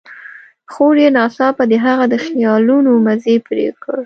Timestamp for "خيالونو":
2.25-2.91